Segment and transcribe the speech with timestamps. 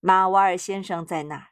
[0.00, 1.48] 马瓦尔先生在那儿，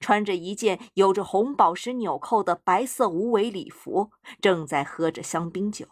[0.00, 5.86] 穿着一件有着红宝石纽扣的白色无尾礼服，正在喝着香槟酒，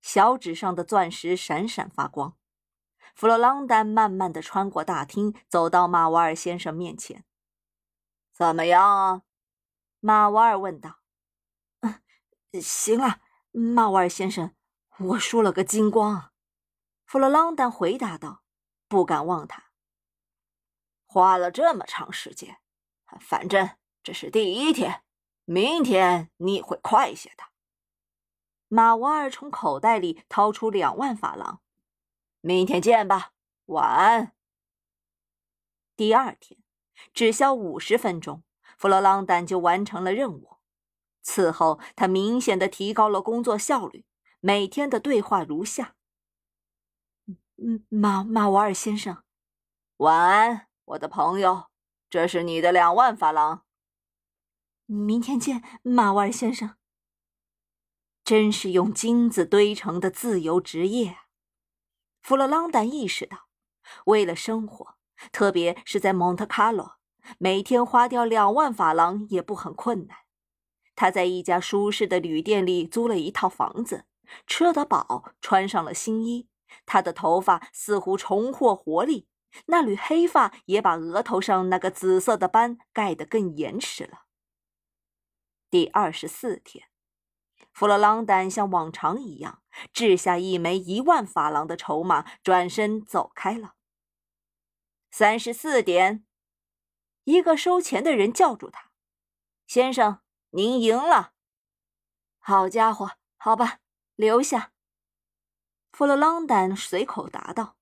[0.00, 2.36] 小指上的钻石闪闪发光。
[3.14, 7.24] 弗洛朗丹慢慢的穿过大厅，走到马瓦尔先生面前。
[8.32, 9.22] “怎么样啊？”
[10.00, 10.98] 马瓦尔问道。
[11.80, 12.00] “嗯，
[12.60, 13.20] 行了，
[13.52, 14.54] 马瓦尔先生，
[14.98, 16.30] 我输了个精光。”
[17.06, 18.42] 弗洛朗丹回答道，
[18.88, 19.63] 不敢望他。
[21.14, 22.58] 花了这么长时间，
[23.20, 23.70] 反正
[24.02, 25.04] 这是第一天，
[25.44, 27.44] 明天你会快些的。
[28.66, 31.62] 马瓦尔从口袋里掏出两万法郎。
[32.40, 33.30] 明天见吧，
[33.66, 34.34] 晚安。
[35.94, 36.58] 第二天，
[37.12, 38.42] 只消五十分钟，
[38.76, 40.56] 弗洛朗丹就完成了任务。
[41.22, 44.04] 此后，他明显的提高了工作效率。
[44.40, 45.94] 每天的对话如下：
[47.56, 49.22] 嗯，马马瓦尔先生，
[49.98, 50.66] 晚安。
[50.86, 51.68] 我的朋友，
[52.10, 53.64] 这是你的两万法郎。
[54.84, 56.76] 明天见，马瓦尔先生。
[58.22, 61.18] 真是用金子堆成的自由职业。
[62.22, 63.48] 弗洛朗丹意识到，
[64.04, 64.96] 为了生活，
[65.32, 66.96] 特别是在蒙特卡洛，
[67.38, 70.18] 每天花掉两万法郎也不很困难。
[70.94, 74.04] 他在一家舒适的旅店里租了一套房子，
[74.46, 76.46] 吃得饱，穿上了新衣。
[76.84, 79.26] 他的头发似乎重获活力。
[79.66, 84.24] 那缕黑发也把额头上那个紫色的斑盖得更严实了。
[85.70, 86.88] 第二十四天，
[87.72, 93.74] 弗洛朗丹像往常一样掷下一枚一万法郎的筹码，转身走开了。
[95.10, 96.24] 三十四点，
[97.24, 98.90] 一个收钱的人叫住他
[99.66, 101.32] ：“先生，您赢了。
[102.38, 103.78] ”“好家伙，好吧，
[104.16, 104.72] 留下。”
[105.92, 107.76] 弗洛朗丹随口答道。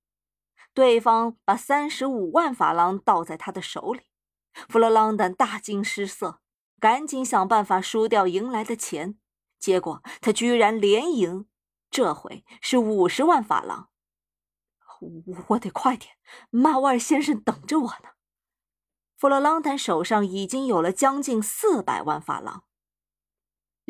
[0.74, 4.02] 对方把三十五万法郎倒在他的手里，
[4.68, 6.40] 弗洛朗丹大惊失色，
[6.80, 9.18] 赶紧想办法输掉赢来的钱，
[9.58, 11.46] 结果他居然连赢，
[11.90, 13.90] 这回是五十万法郎。
[15.48, 16.14] 我得快点，
[16.50, 18.10] 马瓦尔先生等着我呢。
[19.18, 22.64] 弗洛朗丹手上已经有了将近四百万法郎。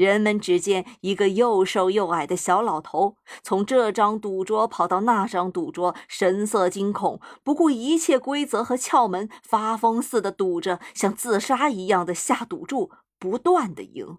[0.03, 14.19] 人们只见一个又瘦又矮的小老头从这张赌桌跑到那张赌桌，神色惊恐，不顾一切规则和窍门，发疯似的赌着，像自杀一样的下赌注，不断的赢。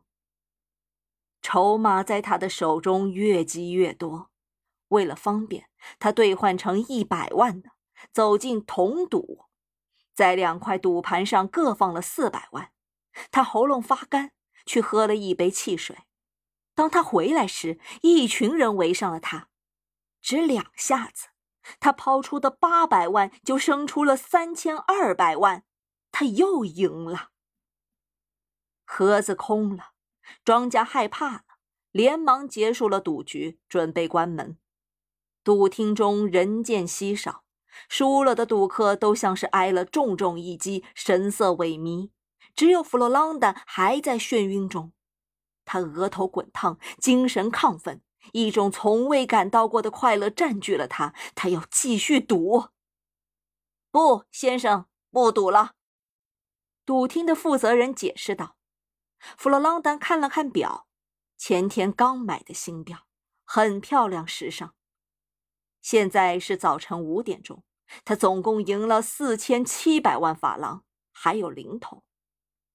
[1.42, 4.30] 筹码在他的手中越积越多，
[4.88, 5.66] 为了方便，
[6.00, 7.72] 他兑换成一百万的，
[8.14, 9.48] 走进铜赌，
[10.16, 12.70] 在两块赌盘上各放了四百万。
[13.30, 14.32] 他喉咙发干。
[14.66, 15.98] 去喝了一杯汽水。
[16.76, 19.50] 当他回来时，一群人围上了他。
[20.22, 21.28] 只两下子，
[21.80, 25.66] 他抛出的八百万就生出了三千二百万，
[26.12, 27.30] 他又赢了。
[28.86, 29.92] 盒子空了，
[30.44, 31.44] 庄家害怕了，
[31.92, 34.58] 连忙结束了赌局，准备关门。
[35.44, 37.44] 赌厅中人渐稀少，
[37.90, 42.12] 输了的赌客都像是挨了重重一击，神色萎靡。
[42.56, 44.94] 只有弗洛朗达还在眩晕中，
[45.66, 51.14] 他额头滚烫，精神亢奋，一种从未感到过的快乐占据了他。
[51.34, 52.70] 他要继续赌。
[53.92, 55.74] 不，先生，不赌了。
[56.86, 58.58] 赌厅的负责人解释道。
[59.38, 60.88] 弗洛朗丹看了看表，
[61.38, 63.08] 前天刚买的新表，
[63.46, 64.76] 很漂亮，时尚。
[65.82, 67.64] 现在是早晨五点钟，
[68.04, 72.04] 他总共赢了四千七百万法郎，还有零头。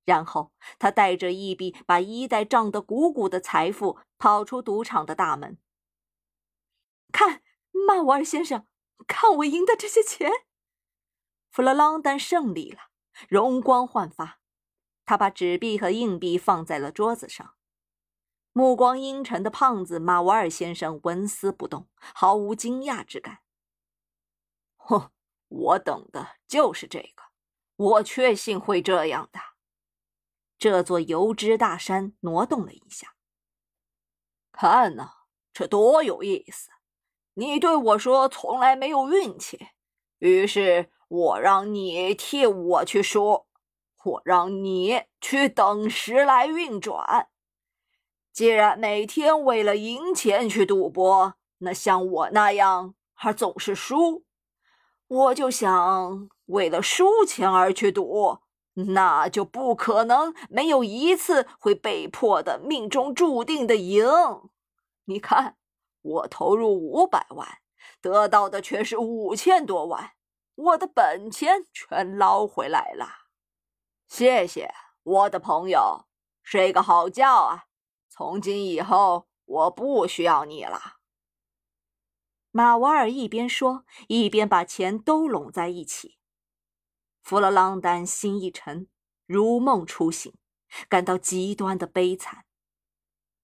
[0.08, 5.58] 然后他带着一笔把衣袋胀得鼓鼓的财富跑出赌场的大门。
[7.12, 7.42] 看，
[7.86, 8.66] 曼瓦尔先生，
[9.06, 10.30] 看我赢的这些钱！
[11.50, 12.88] 弗洛朗丹胜利了，
[13.28, 14.40] 容光焕发。
[15.04, 17.54] 他把纸币和硬币放在了桌子上。
[18.52, 23.40] 目光阴沉的胖子马瓦尔先生纹丝不动，毫无惊讶之感。
[24.78, 25.10] 哼，
[25.48, 27.24] 我等的就是这个，
[27.76, 29.57] 我确信会这样的。
[30.58, 33.14] 这座油脂大山挪动了一下。
[34.50, 35.10] 看呐，
[35.52, 36.70] 这多有意思！
[37.34, 39.68] 你对我说从来没有运气，
[40.18, 43.46] 于是我让你替我去说，
[44.04, 47.28] 我让你去等时来运转。
[48.32, 54.24] 既然每天为了赢钱去赌博，那像我那样还总是输，
[55.06, 58.40] 我就想为了输钱而去赌。
[58.86, 64.06] 那就不可能没有一次会被迫的命中注定的赢。
[65.06, 65.56] 你看，
[66.00, 67.58] 我投入五百万，
[68.00, 70.12] 得到的却是五千多万。
[70.54, 73.06] 我的本钱全捞回来了。
[74.06, 74.72] 谢谢，
[75.02, 76.06] 我的朋友，
[76.42, 77.64] 睡个好觉啊！
[78.08, 80.98] 从今以后，我不需要你了。
[82.50, 86.17] 马瓦尔一边说，一边把钱都拢在一起。
[87.28, 88.88] 弗勒朗丹心一沉，
[89.26, 90.32] 如梦初醒，
[90.88, 92.46] 感到极端的悲惨。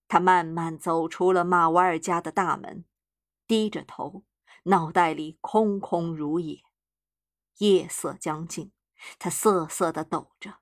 [0.07, 2.83] 他慢慢走出了马瓦尔家的大门，
[3.45, 4.23] 低着头，
[4.63, 6.63] 脑袋里空空如也。
[7.59, 8.71] 夜色将近，
[9.19, 10.55] 他瑟瑟地抖着。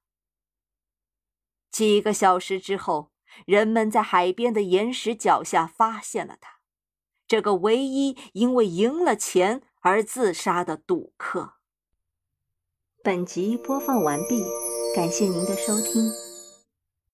[1.71, 3.13] 几个小时之后，
[3.45, 6.59] 人们在海边的岩石脚下发现了他。
[7.25, 11.53] 这个唯一因为赢了钱而自杀的赌客。
[13.05, 14.45] 本集播放完毕，
[14.95, 16.22] 感谢您的收听。